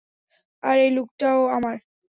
আর 0.63 0.77
এই 0.77 0.91
লুকটাও 0.91 1.41
আমার। 1.47 1.75